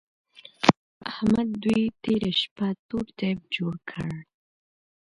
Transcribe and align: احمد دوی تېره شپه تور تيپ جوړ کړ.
احمد 1.11 1.47
دوی 1.63 1.81
تېره 2.03 2.31
شپه 2.41 2.67
تور 2.87 3.05
تيپ 3.17 3.39
جوړ 3.55 3.73
کړ. 3.89 4.09